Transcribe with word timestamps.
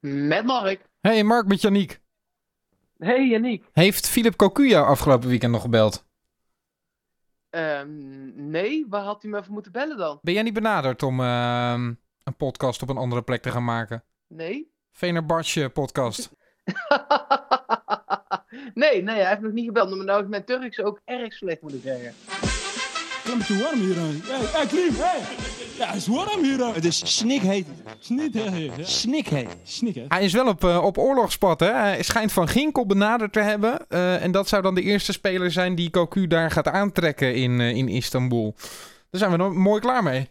Met 0.00 0.44
Mark. 0.44 0.80
Hey 1.00 1.24
Mark, 1.24 1.46
met 1.46 1.60
Janiek. 1.60 2.00
Hey 2.98 3.28
Janiek. 3.28 3.64
Heeft 3.72 4.08
Philip 4.08 4.36
Cocu 4.36 4.68
jou 4.68 4.86
afgelopen 4.86 5.28
weekend 5.28 5.52
nog 5.52 5.62
gebeld? 5.62 6.06
Ehm, 7.50 8.50
nee, 8.50 8.86
waar 8.88 9.02
had 9.02 9.22
hij 9.22 9.30
me 9.30 9.38
even 9.38 9.52
moeten 9.52 9.72
bellen 9.72 9.96
dan? 9.96 10.18
Ben 10.22 10.34
jij 10.34 10.42
niet 10.42 10.52
benaderd 10.52 11.02
om 11.02 11.20
ehm, 11.20 11.94
een 12.22 12.36
podcast 12.36 12.82
op 12.82 12.88
een 12.88 12.96
andere 12.96 13.22
plek 13.22 13.42
te 13.42 13.50
gaan 13.50 13.64
maken? 13.64 14.04
Nee? 14.26 14.72
Venerbatje 14.92 15.68
podcast. 15.68 16.30
nee, 18.74 19.02
nee, 19.02 19.14
hij 19.14 19.28
heeft 19.28 19.40
nog 19.40 19.52
niet 19.52 19.66
gebeld. 19.66 19.96
Maar 19.96 20.04
nou 20.04 20.22
is 20.22 20.28
mijn 20.28 20.44
Turks 20.44 20.80
ook 20.80 21.00
erg 21.04 21.32
slecht, 21.32 21.62
moet 21.62 21.74
ik 21.74 21.82
zeggen. 21.82 22.14
Het 23.28 23.40
is 23.40 23.46
te 23.46 23.62
warm 23.62 23.80
hier. 23.80 23.94
Hey, 23.96 24.46
hey, 24.46 24.66
Klim, 24.66 24.94
hey. 24.94 25.20
Ja, 25.78 25.86
het 25.86 25.96
is 25.96 26.06
warm 26.06 26.42
hier. 26.42 26.74
Het 26.74 26.84
is 26.84 27.16
snikheet. 27.16 27.66
Ja. 27.86 28.84
Snikheet. 28.84 30.04
Hij 30.08 30.24
is 30.24 30.32
wel 30.32 30.46
op, 30.46 30.64
eh, 30.64 30.84
op 30.84 30.98
oorlogspad, 30.98 31.60
hè? 31.60 31.72
Hij 31.72 32.02
schijnt 32.02 32.32
Van 32.32 32.48
Ginkel 32.48 32.86
benaderd 32.86 33.32
te 33.32 33.40
hebben. 33.40 33.88
eh, 33.88 34.22
en 34.22 34.32
dat 34.32 34.48
zou 34.48 34.62
dan 34.62 34.74
de 34.74 34.82
eerste 34.82 35.12
speler 35.12 35.50
zijn 35.50 35.74
die 35.74 35.90
Cocu 35.90 36.26
daar 36.26 36.50
gaat 36.50 36.68
aantrekken 36.68 37.34
in, 37.34 37.60
eh, 37.60 37.76
in 37.76 37.88
Istanbul. 37.88 38.54
Daar 39.10 39.20
zijn 39.20 39.30
we 39.30 39.36
nog 39.36 39.54
mooi 39.54 39.80
klaar 39.80 40.02
mee. 40.02 40.30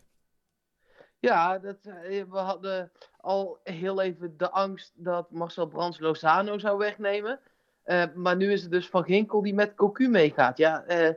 Ja, 1.19 1.59
dat, 1.59 1.77
we 1.83 2.37
hadden 2.37 2.91
al 3.21 3.57
heel 3.63 4.01
even 4.01 4.33
de 4.37 4.51
angst 4.51 4.91
dat 4.95 5.31
Marcel 5.31 5.67
Brands 5.67 5.99
Lozano 5.99 6.57
zou 6.59 6.77
wegnemen. 6.77 7.39
Eh, 7.83 8.03
maar 8.15 8.35
nu 8.35 8.51
is 8.51 8.61
het 8.61 8.71
dus 8.71 8.87
Van 8.87 9.03
Ginkel 9.03 9.41
die 9.41 9.53
met 9.53 9.75
Cocu 9.75 10.07
meegaat. 10.07 10.57
Ja, 10.57 10.83
eh, 10.83 11.09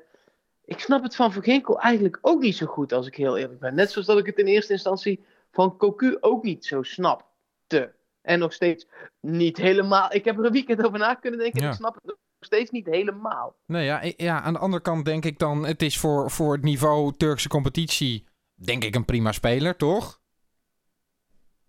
ik 0.71 0.79
snap 0.79 1.03
het 1.03 1.17
van 1.17 1.33
Van 1.33 1.43
Ginkel 1.43 1.81
eigenlijk 1.81 2.19
ook 2.21 2.41
niet 2.41 2.57
zo 2.57 2.67
goed, 2.67 2.93
als 2.93 3.07
ik 3.07 3.15
heel 3.15 3.37
eerlijk 3.37 3.61
ben. 3.61 3.75
Net 3.75 3.91
zoals 3.91 4.07
dat 4.07 4.19
ik 4.19 4.27
het 4.27 4.39
in 4.39 4.47
eerste 4.47 4.73
instantie 4.73 5.25
van 5.51 5.77
Cocu 5.77 6.17
ook 6.21 6.43
niet 6.43 6.65
zo 6.65 6.83
snapte. 6.83 7.95
En 8.23 8.39
nog 8.39 8.53
steeds 8.53 8.87
niet 9.21 9.57
helemaal. 9.57 10.13
Ik 10.13 10.25
heb 10.25 10.39
er 10.39 10.45
een 10.45 10.53
weekend 10.53 10.85
over 10.85 10.99
na 10.99 11.15
kunnen 11.15 11.41
denken. 11.41 11.61
en 11.61 11.67
Ja. 11.67 11.71
Ik 11.73 11.77
snap 11.79 11.95
het 11.95 12.05
nog 12.05 12.17
steeds 12.41 12.71
niet 12.71 12.87
helemaal. 12.87 13.57
Nee, 13.67 13.85
ja, 13.85 14.03
ja, 14.17 14.41
aan 14.41 14.53
de 14.53 14.59
andere 14.59 14.83
kant 14.83 15.05
denk 15.05 15.25
ik 15.25 15.39
dan... 15.39 15.67
Het 15.67 15.83
is 15.83 15.99
voor, 15.99 16.31
voor 16.31 16.53
het 16.53 16.63
niveau 16.63 17.13
Turkse 17.17 17.49
competitie, 17.49 18.27
denk 18.55 18.85
ik, 18.85 18.95
een 18.95 19.05
prima 19.05 19.33
speler, 19.33 19.77
toch? 19.77 20.20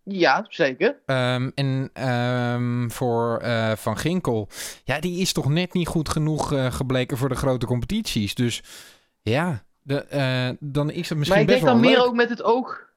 Ja, 0.04 0.46
zeker. 0.50 1.00
Ehm, 1.06 1.50
en 1.56 1.90
ehm, 1.94 2.90
voor 2.90 3.38
eh, 3.38 3.72
Van 3.72 3.98
Ginkel, 3.98 4.48
ja, 4.84 5.00
die 5.00 5.22
is 5.22 5.34
toch 5.34 5.50
net 5.50 5.74
niet 5.74 5.88
goed 5.88 6.10
genoeg 6.10 6.54
eh, 6.54 6.72
gebleken 6.72 7.18
voor 7.18 7.30
de 7.30 7.36
grote 7.36 7.66
competities. 7.66 8.36
Dus 8.36 8.64
ja, 9.22 9.64
de, 9.82 10.06
eh, 10.06 10.50
dan 10.60 10.92
is 10.92 11.10
het 11.10 11.18
misschien 11.18 11.46
maar 11.46 11.56
ik 11.56 11.62
best 11.62 11.66
denk 11.66 11.72
dan 11.72 11.82
wel 11.82 11.90
meer 11.90 11.98
leuk. 11.98 12.08
ook 12.08 12.16
met 12.16 12.30
het 12.30 12.44
oog. 12.44 12.90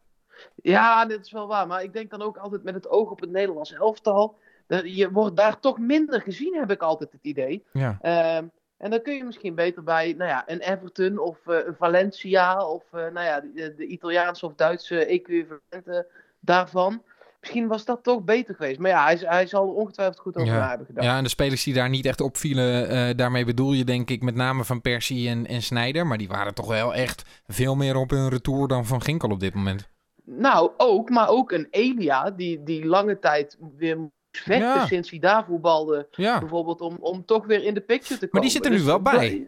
Ja, 0.55 1.07
dat 1.07 1.21
is 1.21 1.33
wel 1.33 1.47
waar. 1.47 1.67
Maar 1.67 1.83
ik 1.83 1.93
denk 1.93 2.11
dan 2.11 2.23
ook 2.23 2.37
altijd 2.37 2.63
met 2.63 2.75
het 2.75 2.89
oog 2.89 3.11
op 3.11 3.21
het 3.21 3.31
Nederlands 3.31 3.73
elftal. 3.73 4.39
Je 4.85 5.11
wordt 5.11 5.37
daar 5.37 5.61
toch 5.61 5.79
minder 5.79 6.21
gezien, 6.21 6.55
heb 6.55 6.71
ik 6.71 6.83
altijd 6.83 7.13
het 7.13 7.25
idee. 7.25 7.65
Ja. 7.73 7.99
Ehm, 8.01 8.45
en 8.77 8.91
dan 8.91 9.03
kun 9.03 9.15
je 9.15 9.25
misschien 9.25 9.55
beter 9.55 9.83
bij 9.83 10.15
nou 10.19 10.31
ja, 10.31 10.45
een 10.47 10.61
Everton 10.61 11.19
of 11.19 11.39
een 11.45 11.75
Valencia 11.79 12.67
of 12.67 12.83
nou 12.91 13.21
ja, 13.21 13.41
de, 13.41 13.75
de 13.77 13.87
Italiaanse 13.87 14.47
of 14.47 14.55
Duitse 14.55 15.05
equivalenten 15.05 16.07
daarvan. 16.45 17.03
Misschien 17.41 17.67
was 17.69 17.85
dat 17.85 18.03
toch 18.03 18.23
beter 18.23 18.55
geweest. 18.55 18.79
Maar 18.79 18.91
ja, 18.91 19.05
hij, 19.05 19.19
hij 19.21 19.47
zal 19.47 19.67
ongetwijfeld 19.67 20.19
goed 20.19 20.37
over 20.37 20.53
Ja. 20.55 20.69
hebben 20.69 20.87
gedaan. 20.87 21.05
ja, 21.05 21.17
en 21.17 21.23
de 21.23 21.29
spelers 21.29 21.63
die 21.65 21.75
daar 21.75 21.89
niet 21.89 22.07
echt 22.07 22.21
opvielen, 22.21 22.89
eh 22.89 23.17
daarmee 23.17 23.45
bedoel 23.45 23.73
je 23.73 23.85
denk 23.85 24.11
ik 24.11 24.23
met 24.23 24.35
name 24.35 24.65
Van 24.65 24.81
Persie 24.81 25.29
en, 25.29 25.47
en 25.47 25.63
Sneijder. 25.63 26.07
Maar 26.07 26.19
die 26.19 26.29
waren 26.29 26.55
toch 26.55 26.67
wel 26.69 26.95
echt 26.95 27.23
veel 27.47 27.75
meer 27.75 27.97
op 27.97 28.11
hun 28.11 28.29
retour 28.29 28.69
dan 28.69 28.87
Van 28.87 29.03
Ginkel 29.03 29.31
op 29.31 29.41
dit 29.41 29.55
moment. 29.55 29.89
Nou, 30.25 30.71
ook, 30.77 31.11
maar 31.11 31.29
ook 31.29 31.53
een 31.53 31.67
Elia, 31.71 32.31
die, 32.31 32.63
die 32.63 32.87
lange 32.87 33.19
tijd 33.19 33.57
weer 33.79 33.99
moest 33.99 34.13
vechten 34.31 34.59
Ja. 34.69 34.87
sinds 34.87 35.11
hij 35.11 35.19
daar 35.19 35.45
voetbalde. 35.45 36.09
Ja, 36.11 36.39
Bijvoorbeeld 36.39 36.81
om, 36.81 36.97
om 37.01 37.25
toch 37.25 37.47
weer 37.47 37.63
in 37.65 37.75
de 37.75 37.81
picture 37.81 38.15
te 38.19 38.29
komen. 38.29 38.29
Maar 38.31 38.41
die 38.41 38.51
zit 38.51 38.65
er 38.65 38.71
nu 38.71 38.77
Dus 38.77 38.87
wel 38.87 39.03
bij. 39.03 39.47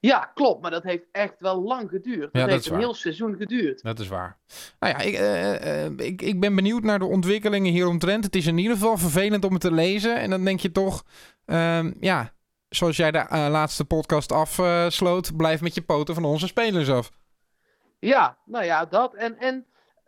Ja, 0.00 0.30
klopt, 0.34 0.62
maar 0.62 0.70
dat 0.70 0.82
heeft 0.82 1.04
echt 1.12 1.40
wel 1.40 1.62
lang 1.62 1.90
geduurd. 1.90 2.20
Dat, 2.20 2.32
dat 2.32 2.48
heeft 2.50 2.66
een 2.66 2.72
waar. 2.72 2.80
heel 2.80 2.94
seizoen 2.94 3.36
geduurd. 3.36 3.82
dat 3.82 3.98
is 3.98 4.08
waar. 4.08 4.38
Nou 4.78 4.92
ja, 4.92 5.00
ik, 5.00 5.14
eh, 5.14 5.84
eh, 5.84 5.92
ik, 5.96 6.22
ik 6.22 6.40
ben 6.40 6.54
benieuwd 6.54 6.82
naar 6.82 6.98
de 6.98 7.04
ontwikkelingen 7.04 7.72
hieromtrent. 7.72 8.24
Het 8.24 8.36
is 8.36 8.46
in 8.46 8.58
ieder 8.58 8.76
geval 8.76 8.96
vervelend 8.96 9.44
om 9.44 9.52
het 9.52 9.60
te 9.60 9.72
lezen. 9.72 10.16
En 10.16 10.30
dan 10.30 10.44
denk 10.44 10.60
je 10.60 10.72
toch, 10.72 11.04
ehm, 11.44 11.92
ja, 12.00 12.32
zoals 12.68 12.96
jij 12.96 13.10
de 13.10 13.18
eh, 13.18 13.46
laatste 13.50 13.84
podcast 13.84 14.32
afsloot, 14.32 15.36
blijf 15.36 15.60
met 15.60 15.74
je 15.74 15.82
poten 15.82 16.14
van 16.14 16.24
onze 16.24 16.46
spelers 16.46 16.90
af. 16.90 17.10
Ja, 17.98 18.36
nou 18.44 18.64
ja, 18.64 18.84
dat. 18.84 19.14
En, 19.14 19.38
en 19.38 19.66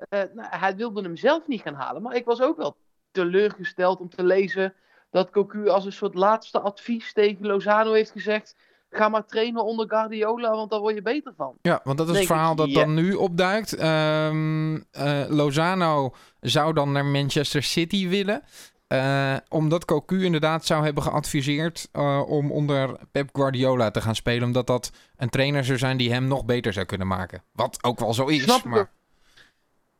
eh, 0.09 0.23
nou, 0.35 0.49
hij 0.51 0.77
wilde 0.77 1.03
hem 1.03 1.17
zelf 1.17 1.47
niet 1.47 1.61
gaan 1.61 1.75
halen. 1.75 2.03
Maar 2.03 2.17
ik 2.17 2.25
was 2.25 2.41
ook 2.41 2.57
wel 2.57 2.77
teleurgesteld 3.11 4.01
om 4.01 4.09
te 4.09 4.25
lezen 4.25 4.75
dat 5.11 5.31
Cocu 5.31 5.69
als 5.69 5.85
een 5.85 5.93
soort 5.93 6.15
laatste 6.15 6.61
advies 6.61 7.13
tegen 7.13 7.47
Lozano 7.47 7.93
heeft 7.93 8.11
gezegd. 8.11 8.57
Ga 8.91 9.09
maar 9.09 9.25
trainen 9.27 9.65
onder 9.65 9.89
Guardiola, 9.89 10.51
want 10.51 10.71
daar 10.71 10.81
word 10.81 10.95
je 10.95 11.03
beter 11.03 11.33
van. 11.37 11.55
Ja, 11.63 11.81
want 11.85 11.99
dat 11.99 12.07
is 12.07 12.13
Denk 12.13 12.29
het 12.29 12.37
verhaal 12.37 12.53
ik, 12.53 12.59
dat 12.59 12.73
dan 12.73 12.95
nu 12.95 13.15
opduikt. 13.15 13.75
Ehm, 13.75 14.75
eh, 14.91 15.23
Lozano 15.29 16.15
zou 16.41 16.73
dan 16.73 16.93
naar 16.93 17.05
Manchester 17.05 17.63
City 17.63 18.09
willen. 18.09 18.43
eh, 18.87 19.37
omdat 19.49 19.85
Cocu 19.85 20.25
inderdaad 20.25 20.67
zou 20.67 20.85
hebben 20.85 21.03
geadviseerd 21.03 21.89
eh, 21.93 22.23
om 22.27 22.53
onder 22.53 22.99
Pep 23.13 23.29
Guardiola 23.33 23.91
te 23.91 24.01
gaan 24.01 24.15
spelen. 24.15 24.45
Omdat 24.47 24.67
dat 24.67 24.91
een 25.17 25.29
trainer 25.31 25.65
zou 25.65 25.79
zijn 25.79 25.97
die 25.97 26.13
hem 26.13 26.25
nog 26.25 26.45
beter 26.45 26.73
zou 26.73 26.87
kunnen 26.87 27.07
maken. 27.07 27.43
Wat 27.53 27.85
ook 27.85 27.99
wel 28.01 28.15
zo 28.15 28.27
is. 28.27 28.43
Snap 28.43 28.59
ik 28.59 28.65
maar... 28.65 28.91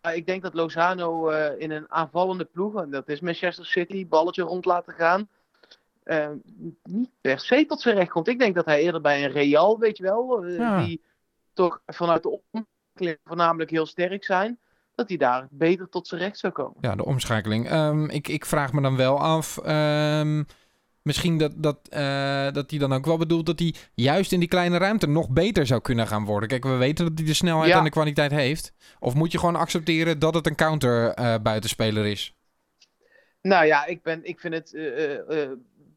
Maar 0.03 0.15
ik 0.15 0.27
denk 0.27 0.43
dat 0.43 0.55
Lozano 0.55 1.29
in 1.59 1.71
een 1.71 1.91
aanvallende 1.91 2.45
ploeg, 2.45 2.83
en 2.83 2.91
dat 2.91 3.09
is 3.09 3.21
Manchester 3.21 3.67
City, 3.67 4.09
balletje 4.09 4.43
rond 4.43 4.65
laten 4.65 4.95
gaan. 4.95 5.29
Eh, 6.11 6.29
niet 6.83 7.11
per 7.21 7.39
se 7.39 7.65
tot 7.67 7.81
zijn 7.81 7.97
recht 7.97 8.11
komt. 8.11 8.29
Ik 8.29 8.39
denk 8.39 8.55
dat 8.55 8.65
hij 8.65 8.81
eerder 8.83 9.01
bij 9.01 9.25
een 9.25 9.31
Real, 9.31 9.79
weet 9.79 9.97
je 9.97 10.03
wel, 10.03 10.45
eh, 10.45 10.57
Ja. 10.57 10.85
die 10.85 11.03
toch 11.53 11.81
vanuit 11.87 12.23
de 12.23 12.41
omkling 12.51 13.19
voornamelijk 13.25 13.71
heel 13.71 13.87
sterk 13.87 14.25
zijn, 14.25 14.59
dat 14.95 15.09
hij 15.09 15.17
daar 15.17 15.47
beter 15.51 15.89
tot 15.89 16.07
zijn 16.07 16.21
recht 16.21 16.39
zou 16.39 16.53
komen. 16.53 16.77
Ja, 16.81 16.95
de 16.97 17.05
omschakeling. 17.05 17.69
Ehm, 17.69 18.05
ik, 18.05 18.29
ik 18.29 18.45
vraag 18.47 18.73
me 18.73 18.81
dan 18.81 18.97
wel 18.97 19.19
af. 19.21 19.59
ehm, 19.59 20.43
misschien 21.03 21.39
dat, 21.39 21.53
dat, 21.57 21.79
eh, 21.89 22.53
dat 22.53 22.71
hij 22.71 22.79
dan 22.79 22.93
ook 22.93 23.05
wel 23.07 23.19
bedoelt 23.19 23.47
dat 23.47 23.59
hij 23.59 23.75
juist 23.95 24.33
in 24.33 24.41
die 24.41 24.49
kleine 24.49 24.79
ruimte 24.79 25.07
nog 25.07 25.31
beter 25.31 25.67
zou 25.67 25.81
kunnen 25.81 26.07
gaan 26.07 26.25
worden. 26.25 26.49
Kijk, 26.49 26.65
we 26.65 26.77
weten 26.77 27.05
dat 27.09 27.19
hij 27.19 27.27
de 27.27 27.35
snelheid 27.35 27.71
Ja. 27.71 27.79
en 27.79 27.85
de 27.85 27.91
kwaliteit 27.91 28.31
heeft. 28.31 28.73
Of 28.99 29.15
moet 29.15 29.33
je 29.33 29.39
gewoon 29.39 29.57
accepteren 29.57 30.19
dat 30.19 30.35
het 30.35 30.47
een 30.47 30.55
counter 30.55 31.09
eh, 31.15 31.35
buitenspeler 31.43 32.07
is? 32.07 32.35
Nou 33.43 33.67
ja, 33.67 33.87
ik, 33.87 34.03
ben, 34.03 34.25
ik 34.25 34.41
vind 34.41 34.55
het 34.55 34.73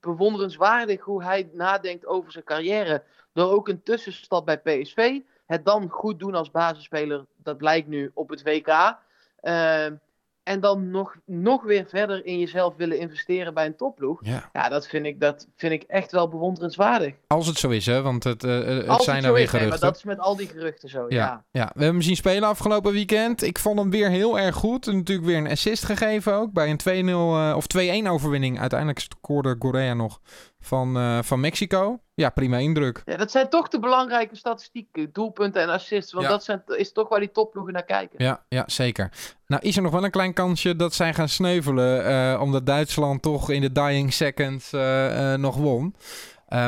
bewonderenswaardig 0.04 1.02
hoe 1.02 1.24
hij 1.24 1.50
nadenkt 1.54 2.06
over 2.06 2.32
zijn 2.32 2.44
carrière. 2.44 3.04
Door 3.34 3.52
ook 3.52 3.68
een 3.68 3.84
tussenstap 3.84 4.46
bij 4.46 4.58
PSV. 4.58 5.20
Het 5.46 5.66
dan 5.66 5.90
goed 5.90 6.20
doen 6.20 6.36
als 6.36 6.52
basisspeler, 6.52 7.26
dat 7.36 7.58
blijkt 7.58 7.88
nu 7.88 8.12
op 8.14 8.30
het 8.30 8.44
WK. 8.44 8.98
Ehm, 9.40 9.96
en 10.44 10.60
dan 10.60 10.90
nog, 10.90 11.16
nog 11.26 11.64
weer 11.64 11.86
verder 11.88 12.26
in 12.26 12.40
jezelf 12.40 12.76
willen 12.76 13.00
investeren 13.00 13.54
bij 13.54 13.66
een 13.66 13.76
topploeg. 13.76 14.20
Ja. 14.26 14.50
Ja, 14.54 14.70
dat 14.70 14.88
vind 14.88 15.06
ik, 15.06 15.20
dat 15.20 15.48
vind 15.56 15.74
ik 15.74 15.84
echt 15.84 16.12
wel 16.12 16.28
bewonderenswaardig. 16.30 17.14
Als 17.28 17.48
het 17.48 17.58
zo 17.58 17.70
is, 17.70 17.86
hè? 17.86 18.02
Want 18.02 18.24
het, 18.24 18.44
eh, 18.44 18.52
het 18.52 18.88
Als 18.88 19.04
zijn 19.04 19.16
het 19.16 19.26
nou 19.26 19.28
zo 19.28 19.34
weer 19.34 19.44
is, 19.44 19.52
nee, 19.52 19.62
maar 19.62 19.72
geruchten. 19.72 19.80
dat 19.80 19.96
is 19.96 20.04
met 20.04 20.20
al 20.20 20.36
die 20.36 20.48
geruchten 20.48 20.90
zo, 20.90 21.06
ja. 21.10 21.18
Ja, 21.18 21.46
ja, 21.52 21.64
we 21.64 21.80
hebben 21.80 21.88
hem 21.88 22.02
zien 22.02 22.16
spelen 22.16 22.50
afgelopen 22.50 22.92
weekend. 22.92 23.44
Ik 23.44 23.60
vond 23.60 23.80
hem 23.80 23.90
weer 23.90 24.10
heel 24.10 24.40
erg 24.40 24.56
goed. 24.56 24.88
En 24.88 24.96
natuurlijk 24.96 25.28
weer 25.28 25.38
een 25.38 25.52
assist 25.52 25.86
gegeven 25.86 26.34
ook. 26.34 26.52
Bij 26.52 26.70
een 26.70 26.78
2-0 26.78 27.36
eh, 27.38 27.54
of 27.56 27.68
2-1 27.68 28.08
overwinning. 28.08 28.60
Uiteindelijk 28.60 29.00
scoorde 29.00 29.58
Korea 29.58 29.94
nog 29.94 30.20
van, 30.64 30.98
eh, 30.98 31.20
van 31.22 31.40
Mexico. 31.40 32.00
Ja, 32.16 32.30
prima 32.30 32.58
indruk. 32.58 33.02
Ja, 33.06 33.18
dat 33.18 33.32
zijn 33.32 33.50
toch 33.50 33.68
de 33.68 33.80
belangrijke 33.80 34.36
statistieken. 34.36 35.10
Doelpunten 35.14 35.62
en 35.62 35.70
assists. 35.70 36.12
Want 36.14 36.26
Ja. 36.26 36.32
dat 36.32 36.44
zijn, 36.44 36.64
is 36.66 36.92
toch 36.92 37.10
waar 37.10 37.20
die 37.20 37.32
topploegen 37.32 37.74
naar 37.74 37.84
kijken. 37.86 38.24
Ja, 38.24 38.44
ja, 38.50 38.64
zeker. 38.66 39.12
Nou 39.48 39.62
is 39.62 39.76
er 39.76 39.82
nog 39.82 39.92
wel 39.92 40.04
een 40.04 40.12
klein 40.12 40.34
kansje 40.34 40.76
dat 40.76 40.94
zij 40.94 41.14
gaan 41.14 41.30
sneuvelen. 41.30 42.06
eh, 42.06 42.42
omdat 42.42 42.66
Duitsland 42.66 43.22
toch 43.22 43.50
in 43.50 43.62
de 43.62 43.72
dying 43.72 44.14
seconds 44.14 44.74
eh, 44.74 45.34
nog 45.34 45.56
won. 45.56 45.96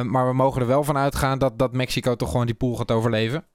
Maar 0.03 0.27
we 0.27 0.33
mogen 0.33 0.61
er 0.61 0.67
wel 0.67 0.83
van 0.83 0.97
uitgaan 0.97 1.39
dat, 1.39 1.59
dat 1.59 1.73
Mexico 1.73 2.15
toch 2.15 2.31
gewoon 2.31 2.45
die 2.45 2.55
pool 2.55 2.75
gaat 2.75 2.91
overleven. 2.91 3.45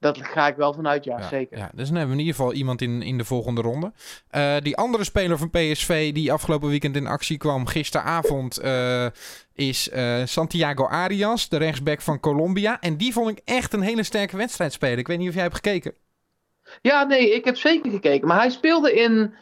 Dat 0.00 0.18
ga 0.22 0.46
ik 0.46 0.56
wel 0.56 0.74
vanuit, 0.74 1.04
ja, 1.04 1.28
zeker. 1.28 1.58
Ja, 1.58 1.70
dus 1.74 1.86
dan 1.86 1.96
hebben 1.96 2.16
we 2.16 2.20
in 2.20 2.26
ieder 2.26 2.40
geval 2.40 2.52
iemand 2.52 2.82
in, 2.82 3.02
in 3.02 3.18
de 3.18 3.24
volgende 3.24 3.60
ronde. 3.60 3.92
Eh, 4.30 4.56
die 4.62 4.76
andere 4.76 5.04
speler 5.04 5.38
van 5.38 5.50
PSV 5.50 6.12
die 6.12 6.32
afgelopen 6.32 6.68
weekend 6.68 6.96
in 6.96 7.06
actie 7.06 7.36
kwam, 7.36 7.66
gisteravond, 7.66 8.58
eh, 8.58 9.06
is 9.54 9.88
eh, 9.88 10.22
Santiago 10.24 10.86
Arias, 10.86 11.48
de 11.48 11.56
rechtsback 11.56 12.00
van 12.00 12.20
Colombia. 12.20 12.80
En 12.80 12.96
die 12.96 13.12
vond 13.12 13.30
ik 13.30 13.40
echt 13.44 13.72
een 13.72 13.80
hele 13.80 14.02
sterke 14.02 14.36
wedstrijd 14.36 14.72
spelen. 14.72 14.98
Ik 14.98 15.06
weet 15.06 15.18
niet 15.18 15.28
of 15.28 15.34
jij 15.34 15.42
hebt 15.42 15.54
gekeken. 15.54 15.94
Ja, 16.82 17.04
nee, 17.04 17.34
ik 17.34 17.44
heb 17.44 17.56
zeker 17.56 17.90
gekeken. 17.90 18.28
Maar 18.28 18.38
hij 18.38 18.50
speelde 18.50 18.92
in. 18.92 19.34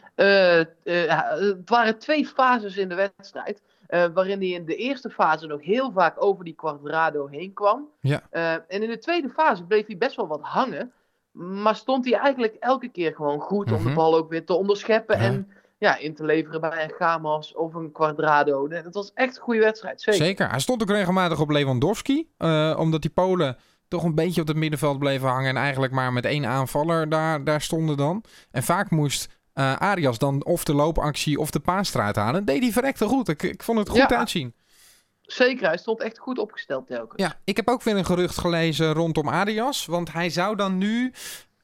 het 0.83 1.69
waren 1.69 1.99
twee 1.99 2.25
fases 2.25 2.77
in 2.77 2.89
de 2.89 2.95
wedstrijd. 2.95 3.61
Eh, 3.87 4.05
waarin 4.13 4.39
hij 4.39 4.47
in 4.49 4.65
de 4.65 4.75
eerste 4.75 5.09
fase 5.09 5.47
nog 5.47 5.61
heel 5.63 5.91
vaak 5.91 6.23
over 6.23 6.45
die 6.45 6.53
Quadrado 6.55 7.27
heen 7.27 7.53
kwam. 7.53 7.87
Ja. 8.01 8.21
Eh, 8.29 8.51
en 8.53 8.61
in 8.83 8.89
de 8.89 8.97
tweede 8.97 9.29
fase 9.29 9.63
bleef 9.63 9.87
hij 9.87 9.97
best 9.97 10.15
wel 10.15 10.27
wat 10.27 10.41
hangen. 10.41 10.91
Maar 11.31 11.75
stond 11.75 12.05
hij 12.05 12.13
eigenlijk 12.19 12.55
elke 12.59 12.87
keer 12.89 13.13
gewoon 13.15 13.39
goed 13.39 13.71
om 13.71 13.77
de 13.77 13.83
Mhm. 13.83 13.93
bal 13.95 14.15
ook 14.17 14.29
weer 14.29 14.45
te 14.45 14.53
onderscheppen. 14.53 15.17
Ja. 15.17 15.23
En 15.23 15.51
ja, 15.77 15.97
in 15.97 16.15
te 16.15 16.25
leveren 16.25 16.61
bij 16.61 16.83
een 16.83 16.93
Gamas 16.97 17.53
of 17.55 17.73
een 17.73 17.91
Quadrado. 17.91 18.69
Het 18.69 18.93
was 18.93 19.11
echt 19.13 19.35
een 19.37 19.41
goede 19.43 19.59
wedstrijd, 19.59 20.01
zeker. 20.01 20.25
Zeker. 20.25 20.49
Hij 20.49 20.59
stond 20.59 20.81
ook 20.81 20.89
regelmatig 20.89 21.39
op 21.39 21.49
Lewandowski. 21.49 22.29
eh, 22.37 22.75
omdat 22.79 23.01
die 23.01 23.11
Polen 23.11 23.57
toch 23.87 24.03
een 24.03 24.15
beetje 24.15 24.41
op 24.41 24.47
het 24.47 24.57
middenveld 24.57 24.99
bleven 24.99 25.27
hangen. 25.29 25.49
En 25.49 25.57
eigenlijk 25.57 25.93
maar 25.93 26.13
met 26.13 26.25
één 26.25 26.45
aanvaller 26.45 27.09
daar, 27.09 27.43
daar 27.43 27.61
stonden 27.61 27.97
dan. 27.97 28.23
En 28.51 28.63
vaak 28.63 28.89
moest 28.89 29.35
eh, 29.57 29.75
Arias 29.75 30.17
dan 30.17 30.45
of 30.45 30.63
de 30.63 30.73
loopactie 30.73 31.39
of 31.39 31.51
de 31.51 31.59
paas 31.59 31.93
eruit 31.93 32.15
halen. 32.15 32.45
deed 32.45 32.61
hij 32.61 32.71
verrekte 32.71 33.05
goed. 33.05 33.27
Ik, 33.27 33.43
ik 33.43 33.63
vond 33.63 33.79
het 33.79 33.89
goed 33.89 33.97
Ja. 33.97 34.17
uitzien. 34.17 34.53
Zeker, 35.21 35.67
hij 35.67 35.77
stond 35.77 36.01
echt 36.01 36.19
goed 36.19 36.37
opgesteld 36.39 36.87
telkens. 36.87 37.21
Ja, 37.21 37.39
ik 37.43 37.55
heb 37.55 37.67
ook 37.69 37.83
weer 37.83 37.97
een 37.97 38.05
gerucht 38.05 38.37
gelezen 38.37 38.93
rondom 38.93 39.27
Arias. 39.29 39.85
Want 39.85 40.11
hij 40.13 40.29
zou 40.29 40.55
dan 40.55 40.77
nu 40.77 41.11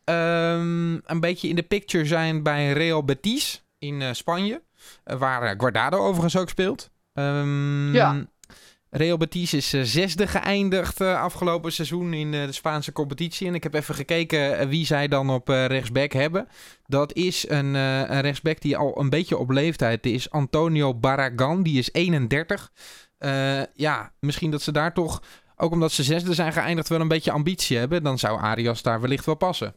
ehm, 0.04 0.94
een 0.94 1.20
beetje 1.20 1.48
in 1.48 1.56
de 1.56 1.64
picture 1.64 2.06
zijn 2.06 2.44
bij 2.44 2.72
Real 2.72 3.04
Betis 3.04 3.64
in 3.80 4.02
eh, 4.02 4.10
Spanje. 4.14 4.62
eh, 5.04 5.18
waar 5.18 5.56
Guardado 5.58 5.98
overigens 5.98 6.38
ook 6.38 6.50
speelt. 6.50 6.90
Ehm, 7.14 7.94
Ja. 7.94 8.26
Real 8.96 9.18
Betis 9.18 9.54
is 9.54 9.74
eh, 9.74 9.82
zesde 9.84 10.28
geëindigd 10.28 11.02
eh, 11.02 11.22
afgelopen 11.22 11.72
seizoen 11.72 12.14
in 12.14 12.34
eh, 12.34 12.46
de 12.46 12.52
Spaanse 12.52 12.92
competitie. 12.92 13.48
En 13.48 13.56
ik 13.56 13.64
heb 13.64 13.74
even 13.74 13.96
gekeken 13.96 14.68
wie 14.68 14.86
zij 14.86 15.08
dan 15.08 15.30
op 15.30 15.48
rechtsback 15.48 16.12
hebben. 16.12 16.48
Dat 16.86 17.14
is 17.14 17.50
een, 17.50 17.74
een 17.74 18.22
rechtsback 18.22 18.62
die 18.62 18.78
al 18.78 19.00
een 19.00 19.10
beetje 19.10 19.38
op 19.38 19.50
leeftijd 19.50 20.06
is. 20.06 20.30
Antonio 20.30 20.94
Barragan, 20.94 21.64
die 21.64 21.78
is 21.78 21.90
31. 21.92 22.72
Eh, 23.18 23.62
ja, 23.74 24.12
misschien 24.20 24.52
dat 24.52 24.62
ze 24.62 24.72
daar 24.72 24.94
toch, 24.94 25.22
ook 25.56 25.72
omdat 25.72 25.92
ze 25.92 26.04
zesde 26.04 26.34
zijn 26.34 26.54
geëindigd, 26.54 26.90
wel 26.90 27.02
een 27.02 27.08
beetje 27.08 27.32
ambitie 27.32 27.78
hebben. 27.78 28.04
Dan 28.04 28.20
zou 28.20 28.40
Arias 28.40 28.82
daar 28.82 29.02
wellicht 29.02 29.26
wel 29.26 29.36
passen. 29.36 29.76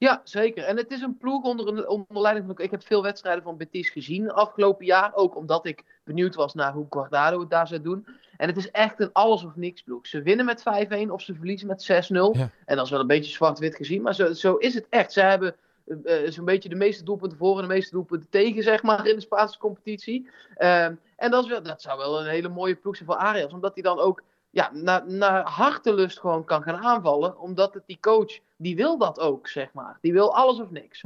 Ja, 0.00 0.20
zeker. 0.24 0.64
En 0.64 0.76
het 0.76 0.90
is 0.90 1.00
een 1.00 1.16
ploeg 1.16 1.44
onder, 1.44 1.68
een, 1.68 1.88
onder 1.88 2.22
leiding 2.22 2.46
van... 2.46 2.64
Ik 2.64 2.70
heb 2.70 2.82
veel 2.82 3.02
wedstrijden 3.02 3.42
van 3.42 3.56
Betis 3.56 3.90
gezien 3.90 4.30
afgelopen 4.30 4.86
jaar. 4.86 5.14
Ook 5.14 5.36
omdat 5.36 5.66
ik 5.66 5.84
benieuwd 6.04 6.34
was 6.34 6.54
naar 6.54 6.72
hoe 6.72 6.86
Guardado 6.90 7.40
het 7.40 7.50
daar 7.50 7.66
zou 7.68 7.82
doen. 7.82 8.06
En 8.36 8.48
het 8.48 8.56
is 8.56 8.70
echt 8.70 9.00
een 9.00 9.12
alles 9.12 9.44
of 9.44 9.56
niks 9.56 9.82
ploeg. 9.82 10.06
Ze 10.06 10.22
winnen 10.22 10.46
met 10.46 10.62
5-1 11.06 11.10
of 11.10 11.22
ze 11.22 11.34
verliezen 11.34 11.66
met 11.66 11.82
6-0. 11.82 12.38
Ja. 12.38 12.50
En 12.64 12.76
dat 12.76 12.84
is 12.84 12.90
wel 12.90 13.00
een 13.00 13.06
beetje 13.06 13.32
zwart-wit 13.32 13.76
gezien. 13.76 14.02
Maar 14.02 14.14
zo, 14.14 14.32
zo 14.32 14.54
is 14.54 14.74
het 14.74 14.86
echt. 14.88 15.12
Ze 15.12 15.20
hebben 15.20 15.56
eh, 15.84 16.24
eh, 16.24 16.32
zo'n 16.32 16.44
beetje 16.44 16.68
de 16.68 16.74
meeste 16.74 17.04
doelpunten 17.04 17.38
voor 17.38 17.56
en 17.56 17.62
de 17.62 17.74
meeste 17.74 17.94
doelpunten 17.94 18.28
tegen, 18.30 18.62
zeg 18.62 18.82
maar, 18.82 19.06
in 19.06 19.14
de 19.14 19.20
Spaanse 19.20 19.58
competitie. 19.58 20.28
Ehm, 20.54 20.94
en 21.16 21.30
dat, 21.30 21.44
is 21.44 21.50
wel, 21.50 21.62
dat 21.62 21.82
zou 21.82 21.98
wel 21.98 22.20
een 22.20 22.30
hele 22.30 22.48
mooie 22.48 22.74
ploeg 22.74 22.96
zijn 22.96 23.08
voor 23.08 23.18
Arias. 23.18 23.52
Omdat 23.52 23.74
hij 23.74 23.82
dan 23.82 23.98
ook 23.98 24.22
ja, 24.50 24.70
naar, 24.72 25.02
naar 25.06 25.42
hartelust 25.48 26.20
gewoon 26.20 26.44
kan 26.44 26.62
gaan 26.62 26.76
aanvallen. 26.84 27.38
Omdat 27.38 27.74
het 27.74 27.82
die 27.86 27.98
coach, 28.00 28.38
die 28.56 28.76
wil 28.76 28.98
dat 28.98 29.20
ook, 29.20 29.48
zeg 29.48 29.72
maar. 29.72 29.98
Die 30.00 30.12
wil 30.12 30.34
alles 30.34 30.60
of 30.60 30.70
niks. 30.70 31.02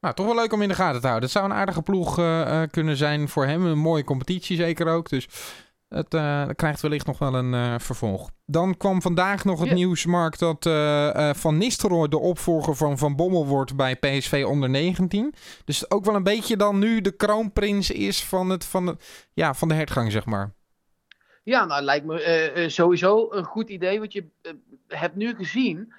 Nou, 0.00 0.14
toch 0.14 0.26
wel 0.26 0.34
leuk 0.34 0.52
om 0.52 0.62
in 0.62 0.68
de 0.68 0.74
gaten 0.74 1.00
te 1.00 1.06
houden. 1.06 1.28
Het 1.28 1.38
zou 1.38 1.50
een 1.50 1.56
aardige 1.56 1.82
ploeg 1.82 2.18
eh, 2.18 2.62
eh, 2.62 2.70
kunnen 2.70 2.96
zijn 2.96 3.28
voor 3.28 3.46
hem. 3.46 3.66
Een 3.66 3.78
mooie 3.78 4.04
competitie 4.04 4.56
zeker 4.56 4.86
ook. 4.86 5.08
Dus 5.08 5.28
het 5.88 6.14
eh, 6.14 6.48
krijgt 6.54 6.80
wellicht 6.80 7.06
nog 7.06 7.18
wel 7.18 7.34
een 7.34 7.80
vervolg. 7.80 8.30
Dan 8.46 8.76
kwam 8.76 9.02
vandaag 9.02 9.44
nog 9.44 9.58
het 9.58 9.68
Ja. 9.68 9.74
nieuws, 9.74 10.06
Mark, 10.06 10.38
dat 10.38 10.70
Van 11.36 11.58
Nistelrooy 11.58 12.08
de 12.08 12.18
opvolger 12.18 12.76
van 12.76 12.98
Van 12.98 13.16
Bommel 13.16 13.46
wordt 13.46 13.76
bij 13.76 13.96
PSV 13.96 14.44
onder 14.48 14.70
19. 14.70 15.34
Dus 15.64 15.90
ook 15.90 16.04
wel 16.04 16.14
een 16.14 16.22
beetje 16.22 16.56
dan 16.56 16.78
nu 16.78 17.00
de 17.00 17.16
kroonprins 17.16 17.90
is 17.90 18.24
van, 18.24 18.48
het, 18.48 18.64
van, 18.64 18.86
het, 18.86 19.28
ja, 19.32 19.54
van 19.54 19.68
de 19.68 19.74
hertgang, 19.74 20.12
zeg 20.12 20.26
maar. 20.26 20.52
Ja, 21.42 21.64
nou 21.64 21.82
lijkt 21.82 22.06
me 22.06 22.22
eh, 22.22 22.64
eh, 22.64 22.70
sowieso 22.70 23.28
een 23.30 23.44
goed 23.44 23.68
idee. 23.68 23.98
Want 23.98 24.12
je 24.12 24.24
eh, 24.42 24.52
hebt 24.88 25.16
nu 25.16 25.34
gezien, 25.34 25.92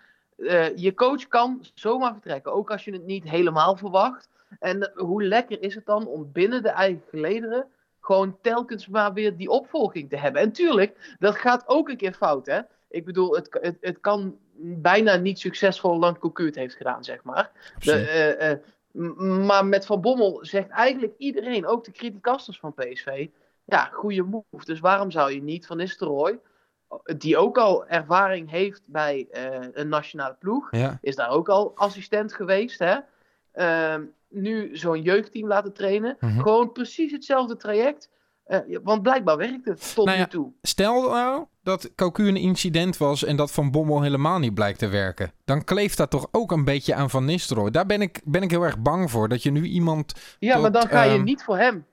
je 0.76 0.94
coach 0.96 1.28
kan 1.28 1.66
zomaar 1.74 2.12
vertrekken. 2.12 2.54
Ook 2.54 2.72
als 2.72 2.86
je 2.86 2.92
het 2.92 3.06
niet 3.06 3.24
helemaal 3.24 3.76
verwacht. 3.76 4.30
En 4.60 4.92
hoe 4.96 5.24
lekker 5.24 5.62
is 5.62 5.76
het 5.76 5.86
dan 5.86 6.08
om 6.08 6.32
binnen 6.32 6.64
de 6.64 6.70
eigen 6.70 7.04
gelederen 7.10 7.66
gewoon 8.00 8.38
telkens 8.42 8.88
maar 8.88 9.14
weer 9.14 9.38
die 9.38 9.50
opvolging 9.50 10.10
te 10.10 10.18
hebben. 10.18 10.42
En 10.42 10.52
tuurlijk, 10.52 11.16
dat 11.20 11.36
gaat 11.36 11.64
ook 11.68 11.90
een 11.90 11.98
keer 11.98 12.14
fout, 12.14 12.46
hè. 12.46 12.60
Ik 12.90 13.06
bedoel, 13.06 13.36
het, 13.36 13.58
het, 13.62 13.78
het 13.82 14.00
kan 14.00 14.38
bijna 14.58 15.16
niet 15.16 15.40
succesvol 15.40 16.00
lang 16.00 16.18
Cocu 16.18 16.46
het 16.46 16.56
heeft 16.56 16.76
gedaan, 16.76 17.04
zeg 17.04 17.24
maar. 17.24 17.52
De, 17.80 18.60
maar 19.46 19.66
met 19.66 19.86
Van 19.86 20.02
Bommel 20.02 20.40
zegt 20.42 20.70
eigenlijk 20.70 21.14
iedereen, 21.18 21.66
ook 21.66 21.84
de 21.84 21.92
criticasters 21.92 22.60
van 22.60 22.74
PSV, 22.74 23.28
ja, 23.66 23.90
goede 23.94 24.24
move. 24.24 24.66
Dus 24.66 24.80
waarom 24.80 25.12
zou 25.12 25.32
je 25.34 25.44
niet 25.44 25.66
Van 25.66 25.78
Nistelrooy, 25.78 26.40
die 27.18 27.38
ook 27.38 27.58
al 27.58 27.88
ervaring 27.88 28.50
heeft 28.50 28.82
bij 28.86 29.28
eh, 29.32 29.68
een 29.74 29.90
nationale 29.90 30.36
ploeg, 30.40 30.68
Ja. 30.72 30.98
is 31.02 31.16
daar 31.16 31.30
ook 31.30 31.50
al 31.50 31.72
assistent 31.76 32.34
geweest, 32.34 32.80
hè? 32.80 32.96
Ehm, 33.52 34.02
nu 34.30 34.78
zo'n 34.78 35.02
jeugdteam 35.02 35.48
laten 35.48 35.74
trainen. 35.74 36.18
Mhm. 36.20 36.40
Gewoon 36.42 36.72
precies 36.72 37.12
hetzelfde 37.12 37.56
traject. 37.56 38.10
Eh, 38.44 38.60
want 38.84 39.02
blijkbaar 39.02 39.38
werkt 39.38 39.66
het 39.66 39.94
tot 39.96 40.06
Nou 40.06 40.18
ja, 40.18 40.24
nu 40.24 40.30
toe. 40.30 40.52
Stel 40.62 41.10
nou 41.10 41.46
dat 41.64 41.96
Cocu 41.96 42.28
een 42.28 42.36
incident 42.36 42.98
was 42.98 43.24
en 43.24 43.36
dat 43.36 43.52
Van 43.52 43.72
Bommel 43.72 44.02
helemaal 44.02 44.40
niet 44.40 44.54
blijkt 44.54 44.80
te 44.80 44.88
werken. 44.88 45.32
Dan 45.46 45.64
kleeft 45.64 45.98
dat 45.98 46.10
toch 46.10 46.28
ook 46.32 46.52
een 46.52 46.64
beetje 46.64 46.96
aan 46.96 47.10
Van 47.10 47.26
Nistelrooy. 47.26 47.72
Daar 47.72 47.86
ben 47.86 48.02
ik, 48.02 48.22
ben 48.26 48.42
ik 48.42 48.52
heel 48.52 48.64
erg 48.64 48.80
bang 48.80 49.12
voor. 49.12 49.30
Dat 49.30 49.44
je 49.44 49.52
nu 49.52 49.64
iemand 49.66 50.14
Ja, 50.40 50.58
maar 50.58 50.72
dan 50.72 50.88
ga 50.88 51.04
je 51.04 51.16
ehm, 51.16 51.24
niet 51.24 51.44
voor 51.44 51.58
hem. 51.58 51.86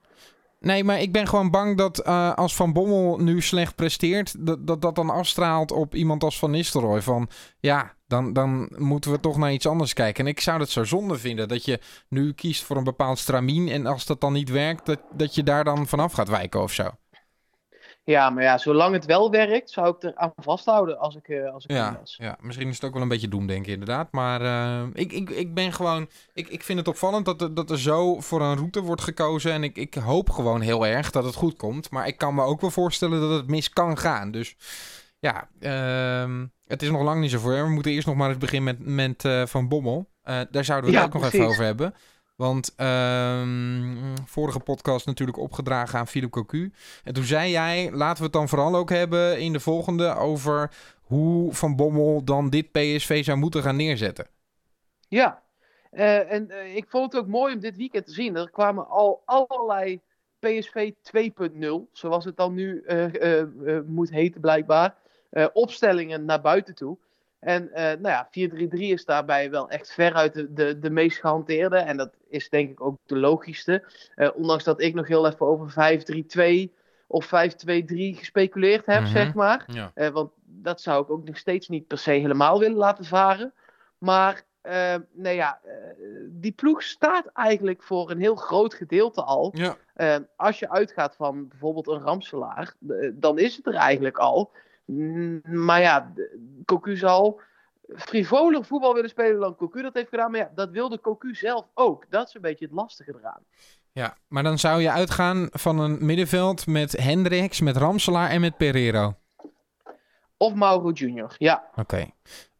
Nee, 0.61 0.85
maar 0.85 1.01
ik 1.01 1.13
ben 1.13 1.29
gewoon 1.29 1.51
bang 1.51 1.77
dat 1.77 1.99
eh, 1.99 2.35
als 2.35 2.55
Van 2.55 2.73
Bommel 2.73 3.19
nu 3.19 3.43
slecht 3.43 3.75
presteert, 3.75 4.47
dat, 4.47 4.67
dat 4.67 4.83
dat 4.83 4.95
dan 4.95 5.11
afstraalt 5.11 5.73
op 5.73 5.95
iemand 5.95 6.23
als 6.23 6.39
Van 6.39 6.51
Nistelrooy. 6.51 7.03
Van 7.03 7.29
ja, 7.61 7.95
dan, 8.07 8.33
dan 8.33 8.73
moeten 8.77 9.11
we 9.11 9.21
toch 9.21 9.37
naar 9.37 9.53
iets 9.53 9.67
anders 9.67 9.93
kijken. 9.93 10.25
En 10.25 10.31
ik 10.31 10.41
zou 10.41 10.61
het 10.61 10.71
zo 10.71 10.85
zonde 10.85 11.19
vinden 11.19 11.49
dat 11.49 11.65
je 11.65 11.81
nu 12.09 12.33
kiest 12.33 12.63
voor 12.63 12.77
een 12.77 12.85
bepaald 12.85 13.19
stramien 13.19 13.69
en 13.69 13.87
als 13.87 14.07
dat 14.07 14.21
dan 14.21 14.33
niet 14.33 14.51
werkt, 14.51 14.87
dat, 14.87 15.01
dat 15.13 15.35
je 15.35 15.43
daar 15.43 15.65
dan 15.65 15.87
vanaf 15.87 16.13
gaat 16.13 16.29
wijken 16.29 16.63
of 16.63 16.73
zo. 16.73 16.91
Ja, 18.05 18.31
maar 18.31 18.43
ja, 18.43 18.59
zolang 18.59 18.95
het 18.95 19.05
wel 19.05 19.31
werkt, 19.31 19.71
zou 19.71 19.95
ik 19.97 20.03
er 20.03 20.17
aan 20.17 20.33
vasthouden 20.37 20.99
als 20.99 21.17
ik, 21.17 21.29
eh 21.29 21.53
als 21.53 21.65
ik 21.65 21.71
Ja, 21.71 21.97
was. 22.01 22.17
ja, 22.21 22.37
misschien 22.41 22.69
is 22.69 22.75
het 22.75 22.85
ook 22.85 22.93
wel 22.93 23.03
een 23.03 23.09
beetje 23.09 23.29
doemdenken 23.29 23.73
inderdaad. 23.73 24.13
Maar 24.13 24.41
eh, 24.41 24.87
ik, 24.93 25.13
ik, 25.13 25.31
ik 25.31 25.55
ben 25.55 25.73
gewoon... 25.73 26.09
Ik, 26.33 26.49
ik 26.49 26.63
vind 26.63 26.79
het 26.79 26.89
opvallend 26.89 27.25
dat 27.25 27.43
er, 27.43 27.55
dat 27.55 27.71
er 27.71 27.79
zo 27.79 28.21
voor 28.21 28.41
een 28.41 28.57
route 28.57 28.81
wordt 28.81 29.03
gekozen. 29.03 29.53
En 29.53 29.63
ik, 29.65 29.77
ik 29.77 29.95
hoop 29.95 30.31
gewoon 30.31 30.61
heel 30.61 30.87
erg 30.87 31.11
dat 31.11 31.25
het 31.25 31.35
goed 31.35 31.57
komt. 31.57 31.91
Maar 31.91 32.07
ik 32.07 32.19
kan 32.19 32.35
me 32.35 32.43
ook 32.43 32.61
wel 32.61 32.71
voorstellen 32.71 33.21
dat 33.21 33.31
het 33.31 33.47
mis 33.47 33.71
kan 33.71 33.99
gaan. 33.99 34.31
Dus 34.31 34.57
ja, 35.19 35.49
ehm, 35.61 36.47
het 36.67 36.83
is 36.83 36.91
nog 36.91 37.03
lang 37.03 37.21
niet 37.21 37.31
zo 37.31 37.39
voor. 37.39 37.53
We 37.53 37.69
moeten 37.71 37.93
eerst 37.93 38.07
nog 38.07 38.17
maar 38.17 38.29
eens 38.29 38.39
beginnen 38.39 38.77
met, 38.79 38.95
met 38.95 39.25
eh, 39.25 39.47
Van 39.47 39.69
Bommel. 39.69 40.09
Daar 40.51 40.65
zouden 40.65 40.91
we 40.91 40.97
het 40.97 41.05
Ja, 41.07 41.17
ook 41.17 41.23
nog 41.23 41.33
even 41.33 41.47
over 41.47 41.65
hebben. 41.65 41.95
Want 42.41 42.75
ehm, 42.77 43.97
vorige 44.25 44.61
podcast 44.61 45.07
natuurlijk 45.07 45.39
opgedragen 45.39 45.99
aan 45.99 46.07
Philip 46.07 46.31
Cocu. 46.31 46.73
En 47.05 47.15
toen 47.15 47.25
zei 47.25 47.51
jij, 47.51 47.91
laten 47.93 48.17
we 48.17 48.23
het 48.23 48.33
dan 48.33 48.49
vooral 48.49 48.75
ook 48.75 48.91
hebben 48.91 49.41
in 49.41 49.53
de 49.53 49.61
volgende 49.61 50.15
over 50.15 50.71
hoe 51.03 51.55
Van 51.55 51.77
Bommel 51.77 52.25
dan 52.25 52.51
dit 52.51 52.73
PSV 52.73 53.25
zou 53.25 53.39
moeten 53.39 53.63
gaan 53.63 53.77
neerzetten. 53.77 54.27
Ja, 55.09 55.43
Eh, 55.91 56.33
en 56.33 56.51
eh, 56.51 56.77
ik 56.77 56.85
vond 56.89 57.13
het 57.13 57.23
ook 57.23 57.29
mooi 57.29 57.55
om 57.55 57.61
dit 57.61 57.77
weekend 57.77 58.07
te 58.07 58.13
zien. 58.13 58.37
Er 58.37 58.51
kwamen 58.51 58.89
al 58.89 59.23
allerlei 59.25 60.01
PSV 60.39 60.93
2.0, 61.03 61.89
zoals 61.93 62.25
het 62.25 62.37
dan 62.37 62.55
nu 62.55 62.83
eh, 62.83 63.43
moet 63.87 64.11
heten 64.11 64.41
blijkbaar, 64.41 64.95
opstellingen 65.53 66.25
naar 66.25 66.41
buiten 66.41 66.75
toe. 66.75 66.99
En 67.41 67.73
eh, 67.73 67.85
nou 67.85 68.09
ja, 68.09 68.29
4-3-3 68.31 68.69
is 68.79 69.05
daarbij 69.05 69.51
wel 69.51 69.69
echt 69.71 69.93
veruit 69.93 70.35
de, 70.35 70.53
de, 70.53 70.79
de 70.79 70.91
meest 70.91 71.19
gehanteerde. 71.21 71.77
En 71.77 71.97
dat 71.97 72.15
is 72.29 72.49
denk 72.49 72.71
ik 72.71 72.81
ook 72.81 72.99
de 73.07 73.17
logischste. 73.17 73.85
Eh, 74.15 74.29
ondanks 74.35 74.65
dat 74.65 74.81
ik 74.81 74.95
nog 74.95 75.09
heel 75.09 75.27
even 75.27 75.47
over 75.47 75.71
5-3-2 75.71 76.73
of 77.07 77.27
5-2-3 77.27 77.29
gespeculeerd 78.15 78.87
heb, 78.87 79.01
Mhm. 79.01 79.11
zeg 79.11 79.35
maar. 79.35 79.65
Ja. 79.67 79.91
Eh, 79.95 80.09
want 80.09 80.31
dat 80.45 80.81
zou 80.81 81.03
ik 81.03 81.11
ook 81.11 81.25
nog 81.25 81.37
steeds 81.37 81.69
niet 81.69 81.87
per 81.87 81.99
se 81.99 82.11
helemaal 82.11 82.59
willen 82.59 82.77
laten 82.77 83.05
varen. 83.05 83.53
Maar 83.99 84.43
eh, 84.61 84.95
nou 85.13 85.35
ja, 85.35 85.61
eh, 85.65 85.73
die 86.29 86.53
ploeg 86.53 86.83
staat 86.83 87.27
eigenlijk 87.27 87.83
voor 87.83 88.11
een 88.11 88.21
heel 88.21 88.37
groot 88.37 88.75
gedeelte 88.75 89.23
al. 89.23 89.55
Ja. 89.57 89.77
Als 90.37 90.59
je 90.59 90.71
uitgaat 90.71 91.17
van 91.17 91.49
bijvoorbeeld 91.49 91.89
een 91.89 92.01
Ramselaar, 92.01 92.75
dan 93.15 93.39
is 93.39 93.57
het 93.57 93.67
er 93.67 93.75
eigenlijk 93.75 94.19
al. 94.19 94.53
Mm, 94.85 95.41
maar 95.45 95.81
ja, 95.81 96.13
Cocu 96.71 96.97
zal 96.97 97.41
frivoler 97.97 98.65
voetbal 98.65 98.95
willen 98.95 99.11
spelen 99.11 99.41
dan 99.41 99.57
Cocu 99.57 99.83
dat 99.83 99.95
heeft 99.95 100.09
gedaan. 100.09 100.31
Maar 100.31 100.41
ja, 100.41 100.51
dat 100.55 100.71
wilde 100.71 101.01
Cocu 101.01 101.35
zelf 101.35 101.67
ook. 101.75 102.07
Dat 102.09 102.29
is 102.29 102.35
een 102.35 102.41
beetje 102.41 102.65
het 102.65 102.75
lastige 102.75 103.15
eraan. 103.21 103.43
ja, 103.93 104.17
maar 104.29 104.43
dan 104.43 104.59
zou 104.59 104.81
je 104.81 104.91
uitgaan 104.91 105.49
van 105.51 105.79
een 105.79 105.99
middenveld 106.01 106.67
met 106.67 106.93
Hendricks, 106.93 107.61
met 107.61 107.77
Ramselaar 107.77 108.31
en 108.31 108.41
met 108.41 108.57
Pereiro. 108.57 109.15
Of 110.37 110.55
Mauro 110.55 110.91
Junior, 110.91 111.35
ja. 111.39 111.65
Oké. 111.77 112.07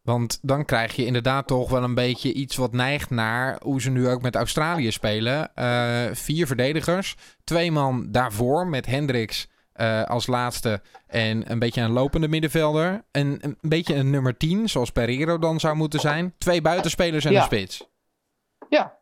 Want 0.03 0.39
dan 0.43 0.65
krijg 0.65 0.97
je 0.97 1.05
inderdaad 1.05 1.47
toch 1.47 1.71
wel 1.71 1.83
een 1.83 1.95
beetje 1.95 2.33
iets 2.33 2.57
wat 2.57 2.73
neigt 2.73 3.11
naar 3.11 3.61
hoe 3.63 3.81
ze 3.81 3.91
nu 3.91 4.09
ook 4.09 4.23
met 4.23 4.37
Australië 4.37 4.91
spelen. 4.91 5.55
Eh, 5.55 6.07
vier 6.13 6.47
verdedigers, 6.47 7.17
twee 7.45 7.73
man 7.73 8.07
daarvoor 8.11 8.67
met 8.67 8.87
Hendricks 8.87 9.49
eh, 9.81 10.03
als 10.03 10.27
laatste 10.27 10.81
en 11.07 11.51
een 11.51 11.59
beetje 11.59 11.81
een 11.81 11.91
lopende 11.91 12.29
middenvelder. 12.29 13.05
En 13.11 13.39
een 13.41 13.57
beetje 13.61 13.95
een 13.95 14.11
nummer 14.11 14.37
10, 14.37 14.69
zoals 14.69 14.91
Pereiro 14.91 15.39
dan 15.39 15.61
zou 15.61 15.77
moeten 15.77 16.01
zijn. 16.01 16.35
Twee 16.39 16.63
buitenspelers 16.63 17.25
en 17.25 17.33
Ja. 17.33 17.39
een 17.39 17.45
spits. 17.45 17.89
Ja, 18.69 18.99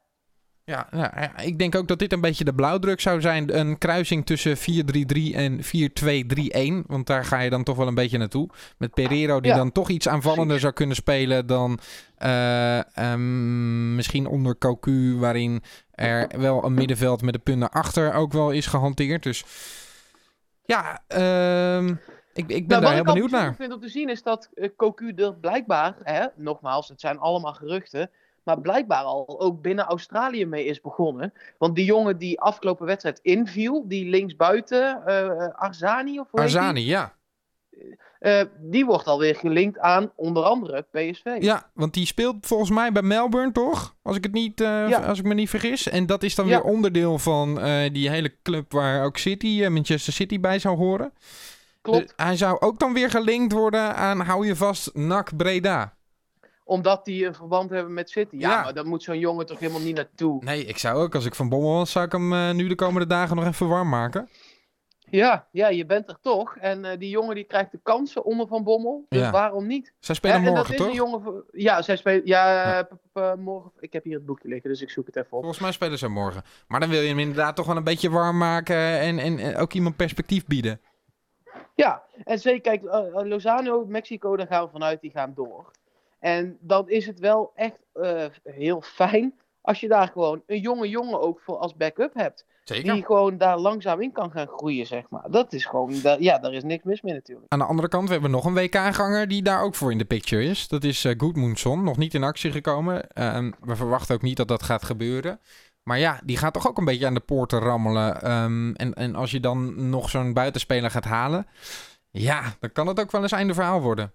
Ja, 0.65 0.87
nou, 0.91 1.11
ja, 1.21 1.39
ik 1.39 1.59
denk 1.59 1.75
ook 1.75 1.89
dat 1.89 1.99
dit 1.99 2.13
een 2.13 2.21
beetje 2.21 2.45
de 2.45 2.55
blauwdruk 2.55 3.01
zou 3.01 3.21
zijn. 3.21 3.59
Een 3.59 3.79
kruising 3.79 4.27
tussen 4.27 4.57
4-3-3 4.57 5.35
en 5.35 5.63
4-2-3-1. 5.63 6.85
Want 6.87 7.07
daar 7.07 7.25
ga 7.25 7.41
je 7.41 7.51
dan 7.51 7.63
toch 7.65 7.77
wel 7.77 7.87
een 7.87 7.95
beetje 7.95 8.19
naartoe. 8.19 8.49
Met 8.79 8.95
Pereiro 8.95 9.41
die 9.41 9.51
Ja, 9.51 9.57
dan 9.57 9.73
toch 9.73 9.89
iets 9.89 10.09
aanvallender 10.09 10.61
zou 10.61 10.73
kunnen 10.73 10.97
spelen 10.97 11.47
dan 11.47 11.79
eh, 12.17 12.97
ehm, 12.97 13.95
misschien 13.95 14.27
onder 14.27 14.59
Cocu. 14.59 15.17
Waarin 15.19 15.63
er 15.91 16.29
wel 16.39 16.65
een 16.65 16.75
middenveld 16.75 17.23
met 17.23 17.35
de 17.35 17.41
punten 17.41 17.71
achter 17.71 18.13
ook 18.15 18.33
wel 18.33 18.51
is 18.51 18.67
gehanteerd. 18.67 19.23
Dus 19.23 19.45
ja, 20.69 21.03
ehm, 21.07 21.89
ik, 22.33 22.49
ik 22.49 22.69
ben 22.69 22.81
Nou, 22.81 22.81
daar 22.81 22.81
wat 22.81 22.91
heel 22.91 22.99
ik 22.99 23.05
benieuwd 23.05 23.31
naar. 23.31 23.41
bijzonder 23.41 23.55
vind 23.57 23.73
om 23.73 23.81
te 23.81 23.89
zien 23.89 24.09
is 24.09 24.23
dat 24.23 24.51
eh, 24.55 24.69
Cocu 24.77 25.13
er 25.17 25.35
blijkbaar, 25.35 25.95
hè, 26.03 26.27
nogmaals, 26.35 26.89
het 26.89 27.01
zijn 27.01 27.19
allemaal 27.19 27.55
geruchten, 27.55 28.11
maar 28.43 28.61
blijkbaar 28.61 29.03
al 29.03 29.41
ook 29.41 29.63
binnen 29.63 29.85
Australië 29.85 30.47
mee 30.47 30.65
is 30.65 30.81
begonnen. 30.81 31.33
Want 31.59 31.77
die 31.77 31.85
jongen 31.85 32.19
die 32.19 32.41
afgelopen 32.41 32.87
wedstrijd 32.87 33.19
inviel, 33.23 33.89
die 33.89 34.09
linksbuiten, 34.09 35.07
eh 35.07 35.49
Arzani 35.55 36.21
of 36.21 36.31
hoe? 36.31 36.41
Arzani, 36.41 36.85
ja. 36.85 37.17
Eh, 38.19 38.41
die 38.61 38.85
wordt 38.85 39.07
alweer 39.07 39.35
gelinkt 39.35 39.79
aan 39.79 40.13
onder 40.17 40.43
andere 40.43 40.87
PSV. 40.91 41.37
Ja, 41.41 41.71
want 41.75 41.95
die 41.95 42.07
speelt 42.07 42.37
volgens 42.47 42.71
mij 42.71 42.93
bij 42.93 43.03
Melbourne, 43.03 43.53
toch? 43.53 43.95
Als 44.03 44.17
ik, 44.17 44.23
het 44.25 44.33
niet, 44.33 44.61
eh, 44.61 44.89
Ja. 44.89 44.99
als 44.99 45.19
ik 45.19 45.25
me 45.25 45.35
niet 45.35 45.49
vergis. 45.51 45.89
En 45.89 46.07
dat 46.07 46.23
is 46.23 46.35
dan 46.35 46.47
Ja. 46.47 46.51
weer 46.63 46.71
onderdeel 46.73 47.19
van 47.19 47.61
eh, 47.61 47.93
die 47.93 48.11
hele 48.11 48.35
club 48.43 48.73
waar 48.73 49.05
ook 49.05 49.17
City, 49.17 49.67
Manchester 49.69 50.13
City 50.13 50.41
bij 50.41 50.59
zou 50.59 50.77
horen. 50.77 51.13
Klopt, 51.83 52.13
hij 52.17 52.37
zou 52.37 52.61
ook 52.61 52.79
dan 52.79 52.93
weer 52.93 53.11
gelinkt 53.11 53.53
worden 53.53 53.95
aan, 53.97 54.21
hou 54.21 54.47
je 54.47 54.57
vast, 54.57 54.95
NAC 54.95 55.37
Breda. 55.37 55.97
omdat 56.65 57.05
die 57.05 57.27
een 57.27 57.35
verband 57.35 57.71
hebben 57.71 57.93
met 57.95 58.11
City. 58.11 58.37
Ja, 58.37 58.51
Ja. 58.51 58.63
maar 58.63 58.75
daar 58.75 58.87
moet 58.87 59.03
zo'n 59.03 59.19
jongen 59.19 59.47
toch 59.47 59.59
helemaal 59.59 59.81
niet 59.81 59.97
naartoe. 59.97 60.45
Nee, 60.45 60.65
ik 60.65 60.79
zou 60.79 61.03
ook, 61.03 61.15
als 61.15 61.25
ik 61.25 61.35
van 61.35 61.49
Bommel 61.49 61.73
was, 61.75 61.91
zou 61.91 62.05
ik 62.05 62.13
hem 62.13 62.57
nu 62.57 62.69
de 62.69 62.75
komende 62.75 63.07
dagen 63.07 63.37
nog 63.37 63.47
even 63.47 63.69
warm 63.69 63.89
maken. 63.89 64.29
Ja, 65.11 65.47
ja, 65.51 65.69
je 65.69 65.87
bent 65.87 66.09
er 66.09 66.19
toch. 66.21 66.57
En 66.57 66.85
eh, 66.85 66.99
die 66.99 67.09
jongen 67.11 67.35
die 67.35 67.45
krijgt 67.45 67.71
de 67.73 67.81
kansen 67.83 68.25
onder 68.25 68.47
Van 68.47 68.65
Bommel. 68.65 69.07
Dus 69.09 69.21
Ja. 69.21 69.31
waarom 69.31 69.67
niet? 69.67 69.93
Zij 69.99 70.15
spelen 70.15 70.43
Ja, 70.43 70.51
morgen, 70.51 70.77
toch? 70.77 70.93
jongen. 70.95 71.45
Ja, 71.53 71.83
zij 71.83 71.97
spelen... 71.97 72.21
Ja, 72.25 72.53
Ja. 72.53 72.79
eh, 72.79 72.85
p- 72.85 72.99
p- 73.13 73.17
eh, 73.17 73.35
morgen... 73.35 73.71
Ik 73.81 73.93
heb 73.93 74.05
hier 74.05 74.15
het 74.15 74.27
boekje 74.27 74.49
liggen, 74.49 74.71
dus 74.71 74.83
ik 74.83 74.91
zoek 74.91 75.07
het 75.07 75.17
even 75.17 75.31
op. 75.33 75.39
Volgens 75.39 75.59
mij 75.61 75.73
spelen 75.73 75.99
ze 75.99 76.09
morgen. 76.09 76.43
Maar 76.69 76.81
dan 76.81 76.89
wil 76.89 77.01
je 77.01 77.09
hem 77.09 77.19
inderdaad 77.19 77.57
toch 77.57 77.67
wel 77.67 77.77
een 77.77 77.85
beetje 77.85 78.11
warm 78.11 78.39
maken 78.39 78.77
en, 79.01 79.19
en, 79.19 79.39
en 79.39 79.57
ook 79.57 79.73
iemand 79.73 79.97
perspectief 79.97 80.47
bieden. 80.47 80.81
Ja, 81.75 82.03
en 82.25 82.39
zeker, 82.39 82.61
kijk, 82.79 82.83
Lozano, 83.27 83.85
Mexico, 83.87 84.37
daar 84.37 84.47
gaan 84.47 84.65
we 84.65 84.71
vanuit, 84.71 85.01
die 85.01 85.11
gaan 85.11 85.33
door. 85.35 85.71
En 86.19 86.57
dan 86.61 86.89
is 86.89 87.07
het 87.07 87.19
wel 87.19 87.53
echt 87.55 87.79
heel 88.43 88.81
fijn 88.81 89.35
als 89.69 89.81
je 89.81 89.89
daar 89.89 90.09
gewoon 90.09 90.43
een 90.47 90.61
jonge 90.61 90.89
jongen 90.89 91.21
ook 91.21 91.41
voor 91.41 91.57
als 91.57 91.77
backup 91.77 92.15
hebt. 92.15 92.47
Zeker. 92.65 92.93
Die 92.93 93.05
gewoon 93.05 93.39
daar 93.39 93.59
langzaam 93.59 94.01
in 94.01 94.13
kan 94.13 94.31
gaan 94.31 94.47
groeien, 94.47 94.87
zeg 94.87 95.05
maar. 95.11 95.31
Dat 95.31 95.53
is 95.53 95.65
gewoon, 95.65 95.95
ja, 96.19 96.39
daar 96.39 96.53
is 96.53 96.63
niks 96.63 96.85
mis 96.85 97.03
mee 97.03 97.15
natuurlijk. 97.15 97.53
Aan 97.53 97.59
de 97.59 97.65
andere 97.65 97.89
kant, 97.89 98.07
we 98.07 98.13
hebben 98.13 98.31
nog 98.31 98.45
een 98.45 98.55
WK-ganger 98.55 99.29
die 99.29 99.43
daar 99.43 99.63
ook 99.63 99.75
voor 99.75 99.93
in 99.93 99.99
de 99.99 100.05
picture 100.05 100.45
is. 100.45 100.69
Dat 100.69 100.85
is 100.85 101.05
uh, 101.05 101.15
Goodmoonson, 101.17 101.85
nog 101.85 101.97
niet 101.97 102.15
in 102.15 102.23
actie 102.23 102.53
gekomen. 102.53 103.09
Ehm, 103.09 103.51
we 103.61 103.77
verwachten 103.77 104.15
ook 104.15 104.23
niet 104.23 104.37
dat 104.37 104.49
dat 104.49 104.63
gaat 104.63 104.85
gebeuren. 104.85 105.41
Maar 105.83 105.99
ja, 105.99 106.21
die 106.25 106.37
gaat 106.37 106.53
toch 106.53 106.69
ook 106.69 106.79
een 106.79 106.85
beetje 106.85 107.07
aan 107.07 107.15
de 107.15 107.21
poorten 107.21 107.59
rammelen. 107.59 108.23
Ehm, 108.23 108.73
en, 108.73 108.95
en 108.95 109.15
als 109.15 109.31
je 109.31 109.41
dan 109.41 109.89
nog 109.91 110.11
zo'n 110.11 110.33
buitenspeler 110.33 110.91
gaat 110.91 111.05
halen... 111.05 111.47
Ja, 112.11 112.43
dan 112.61 112.73
kan 112.73 112.87
het 112.87 113.01
ook 113.01 113.11
wel 113.11 113.23
eens 113.23 113.33
einde 113.33 113.55
verhaal 113.55 113.81
worden. 113.81 114.13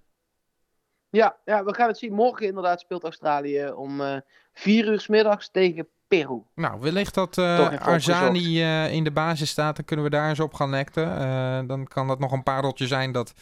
Ja, 1.13 1.37
ja, 1.45 1.63
we 1.63 1.73
gaan 1.73 1.87
het 1.87 1.97
zien. 1.97 2.13
Morgen 2.13 2.47
inderdaad 2.47 2.79
speelt 2.79 3.03
Australië 3.03 3.71
om 3.71 4.01
eh 4.01 4.17
vier 4.53 4.87
uur 4.87 4.99
s 4.99 5.07
middags 5.07 5.49
tegen 5.51 5.87
Peru. 6.07 6.41
Nou, 6.55 6.79
wellicht 6.79 7.13
dat 7.13 7.37
eh, 7.37 7.81
Arzani 7.81 8.61
eh, 8.61 8.93
in 8.93 9.03
de 9.03 9.11
basis 9.11 9.49
staat. 9.49 9.75
Dan 9.75 9.85
kunnen 9.85 10.05
we 10.05 10.11
daar 10.11 10.29
eens 10.29 10.39
op 10.39 10.53
gaan 10.53 10.69
lecten. 10.69 11.17
Eh, 11.17 11.59
dan 11.67 11.87
kan 11.87 12.07
dat 12.07 12.19
nog 12.19 12.31
een 12.31 12.43
pareltje 12.43 12.87
zijn 12.87 13.11
dat 13.11 13.33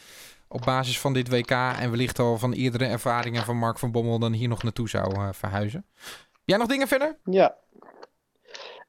op 0.48 0.60
basis 0.64 1.00
van 1.00 1.12
dit 1.12 1.28
WK... 1.28 1.50
en 1.50 1.90
wellicht 1.90 2.18
al 2.18 2.38
van 2.38 2.52
eerdere 2.52 2.86
ervaringen 2.86 3.42
van 3.42 3.56
Mark 3.56 3.78
van 3.78 3.92
Bommel... 3.92 4.18
dan 4.18 4.32
hier 4.32 4.48
nog 4.48 4.62
naartoe 4.62 4.88
zou 4.88 5.34
verhuizen. 5.34 5.86
Jij 6.44 6.58
nog 6.58 6.68
dingen 6.68 6.88
verder? 6.88 7.16
Ja. 7.24 7.54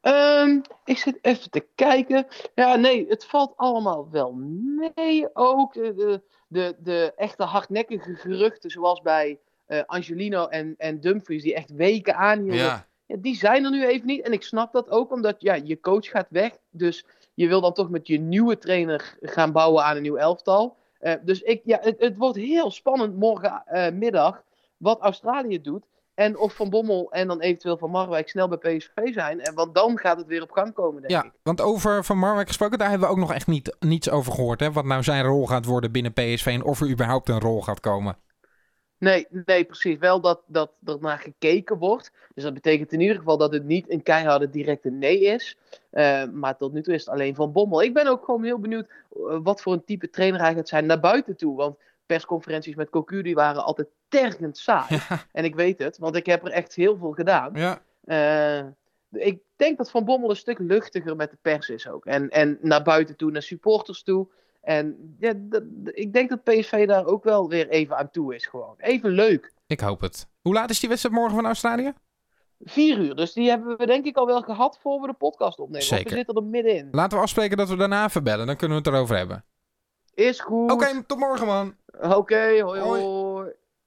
Ehm, 0.03 0.59
ik 0.85 0.97
zit 0.97 1.17
even 1.21 1.49
te 1.49 1.65
kijken. 1.75 2.27
Ja, 2.55 2.75
nee, 2.75 3.05
het 3.09 3.25
valt 3.25 3.53
allemaal 3.55 4.09
wel 4.11 4.31
mee 4.95 5.35
ook. 5.35 5.73
De, 5.73 6.21
de, 6.47 6.75
de, 6.79 7.13
echte 7.15 7.43
hardnekkige 7.43 8.15
geruchten, 8.15 8.69
zoals 8.69 9.01
bij 9.01 9.39
eh, 9.65 9.81
Angelino 9.85 10.47
en, 10.47 10.75
en 10.77 10.99
Dumfries, 10.99 11.43
die 11.43 11.53
echt 11.55 11.71
weken 11.71 12.15
aanhielden. 12.15 12.85
Ja, 13.05 13.15
die 13.19 13.35
zijn 13.35 13.63
er 13.63 13.71
nu 13.71 13.85
even 13.85 14.07
niet. 14.07 14.21
En 14.21 14.33
ik 14.33 14.43
snap 14.43 14.71
dat 14.71 14.89
ook, 14.89 15.11
omdat 15.11 15.41
ja, 15.41 15.53
je 15.53 15.79
coach 15.79 16.09
gaat 16.09 16.27
weg. 16.29 16.57
Dus 16.69 17.05
je 17.33 17.47
wil 17.47 17.61
dan 17.61 17.73
toch 17.73 17.89
met 17.89 18.07
je 18.07 18.19
nieuwe 18.19 18.57
trainer 18.57 19.17
gaan 19.21 19.51
bouwen 19.51 19.83
aan 19.83 19.95
een 19.95 20.01
nieuw 20.01 20.17
elftal. 20.17 20.77
Eh, 20.99 21.13
dus 21.21 21.41
ik, 21.41 21.61
ja, 21.65 21.79
het, 21.81 21.99
het 21.99 22.17
wordt 22.17 22.37
heel 22.37 22.71
spannend 22.71 23.15
morgenmiddag 23.15 24.43
wat 24.77 25.01
Australië 25.01 25.61
doet. 25.61 25.85
En 26.15 26.37
of 26.37 26.53
Van 26.55 26.69
Bommel 26.69 27.11
en 27.11 27.27
dan 27.27 27.39
eventueel 27.39 27.77
Van 27.77 27.89
Marwijk 27.91 28.29
snel 28.29 28.47
bij 28.47 28.57
PSV 28.77 29.13
zijn. 29.13 29.41
En, 29.41 29.53
want 29.53 29.75
dan 29.75 29.97
gaat 29.99 30.17
het 30.17 30.27
weer 30.27 30.41
op 30.41 30.51
gang 30.51 30.73
komen, 30.73 31.01
denk 31.01 31.13
Ja, 31.13 31.23
ik. 31.23 31.31
want 31.43 31.61
over 31.61 32.03
Van 32.03 32.17
Marwijk 32.17 32.47
gesproken, 32.47 32.77
daar 32.77 32.89
hebben 32.89 33.07
we 33.07 33.13
ook 33.13 33.19
nog 33.19 33.33
echt 33.33 33.47
niet, 33.47 33.75
niets 33.79 34.09
over 34.09 34.33
gehoord. 34.33 34.59
Hè? 34.59 34.71
Wat 34.71 34.85
nou 34.85 35.03
zijn 35.03 35.23
rol 35.25 35.47
gaat 35.47 35.65
worden 35.65 35.91
binnen 35.91 36.13
PSV 36.13 36.45
en 36.45 36.63
of 36.63 36.81
er 36.81 36.89
überhaupt 36.89 37.29
een 37.29 37.39
rol 37.39 37.61
gaat 37.61 37.79
komen. 37.79 38.17
Nee, 38.97 39.27
nee, 39.45 39.63
precies. 39.63 39.97
Wel 39.97 40.21
dat, 40.21 40.41
dat 40.47 40.71
er 40.85 40.97
naar 40.99 41.19
gekeken 41.19 41.77
wordt. 41.77 42.11
Dus 42.33 42.43
dat 42.43 42.53
betekent 42.53 42.91
in 42.93 42.99
ieder 42.99 43.17
geval 43.17 43.37
dat 43.37 43.53
het 43.53 43.63
niet 43.63 43.89
een 43.89 44.03
keiharde 44.03 44.49
directe 44.49 44.89
nee 44.89 45.19
is. 45.23 45.57
Uh, 45.91 46.23
maar 46.31 46.57
tot 46.57 46.73
nu 46.73 46.81
toe 46.81 46.93
is 46.93 47.05
het 47.05 47.13
alleen 47.13 47.35
Van 47.35 47.51
Bommel. 47.51 47.81
Ik 47.83 47.93
ben 47.93 48.07
ook 48.07 48.25
gewoon 48.25 48.43
heel 48.43 48.59
benieuwd 48.59 48.87
uh, 49.17 49.37
wat 49.43 49.61
voor 49.61 49.73
een 49.73 49.85
type 49.85 50.09
trainer 50.09 50.41
hij 50.41 50.53
gaat 50.53 50.67
zijn 50.67 50.85
naar 50.85 50.99
buiten 50.99 51.35
toe. 51.35 51.55
Want 51.55 51.77
persconferenties 52.13 52.75
met 52.75 52.89
Cocu 52.89 53.21
die 53.21 53.35
waren 53.35 53.63
altijd 53.63 53.87
tergend 54.07 54.57
saai. 54.57 54.85
Ja. 54.89 55.25
En 55.31 55.43
ik 55.43 55.55
weet 55.55 55.79
het, 55.79 55.97
want 55.97 56.15
ik 56.15 56.25
heb 56.25 56.45
er 56.45 56.51
echt 56.51 56.75
heel 56.75 56.97
veel 56.97 57.11
gedaan. 57.11 57.51
Ja. 57.53 57.81
Uh, 58.05 58.67
ik 59.11 59.39
denk 59.55 59.77
dat 59.77 59.91
Van 59.91 60.05
Bommel 60.05 60.29
een 60.29 60.35
stuk 60.35 60.59
luchtiger 60.59 61.15
met 61.15 61.31
de 61.31 61.37
pers 61.41 61.69
is 61.69 61.87
ook. 61.87 62.05
En, 62.05 62.29
en 62.29 62.57
naar 62.61 62.83
buiten 62.83 63.15
toe, 63.15 63.31
naar 63.31 63.41
supporters 63.41 64.03
toe. 64.03 64.27
En 64.61 65.15
ja, 65.19 65.33
ik 65.85 66.13
denk 66.13 66.29
dat 66.29 66.43
PSV 66.43 66.87
daar 66.87 67.05
ook 67.05 67.23
wel 67.23 67.49
weer 67.49 67.69
even 67.69 67.97
aan 67.97 68.11
toe 68.11 68.35
is 68.35 68.45
gewoon. 68.45 68.75
Even 68.77 69.09
leuk. 69.09 69.53
Ik 69.67 69.79
hoop 69.79 70.01
het. 70.01 70.27
Hoe 70.41 70.53
laat 70.53 70.69
is 70.69 70.79
die 70.79 70.89
wedstrijd 70.89 71.15
morgen 71.15 71.35
van 71.35 71.45
Australië? 71.45 71.93
Vier 72.59 72.97
uur, 72.97 73.15
dus 73.15 73.33
die 73.33 73.49
hebben 73.49 73.77
we 73.77 73.85
denk 73.85 74.05
ik 74.05 74.17
al 74.17 74.25
wel 74.25 74.41
gehad 74.41 74.79
voor 74.81 75.01
we 75.01 75.07
de 75.07 75.13
podcast 75.13 75.59
opnemen. 75.59 75.85
Zeker. 75.85 76.09
we 76.09 76.15
zitten 76.15 76.35
er 76.35 76.43
middenin. 76.43 76.87
Laten 76.91 77.17
we 77.17 77.23
afspreken 77.23 77.57
dat 77.57 77.69
we 77.69 77.75
daarna 77.75 78.09
verbellen, 78.09 78.47
dan 78.47 78.55
kunnen 78.55 78.77
we 78.77 78.83
het 78.83 78.93
erover 78.93 79.17
hebben. 79.17 79.45
Is 80.13 80.39
goed. 80.39 80.71
Oké, 80.71 80.73
okay, 80.73 81.03
tot 81.07 81.19
morgen 81.19 81.47
man. 81.47 81.75
Oké, 81.93 82.15
okay, 82.15 82.61
hoi 82.61 82.79
hoi. 82.79 83.01
hoi. 83.01 83.22